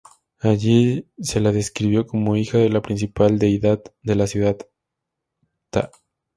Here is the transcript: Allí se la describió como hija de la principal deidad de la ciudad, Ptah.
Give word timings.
Allí 0.39 1.05
se 1.21 1.39
la 1.39 1.51
describió 1.51 2.07
como 2.07 2.35
hija 2.35 2.57
de 2.57 2.69
la 2.69 2.81
principal 2.81 3.37
deidad 3.37 3.83
de 4.01 4.15
la 4.15 4.25
ciudad, 4.25 4.57
Ptah. 5.69 5.91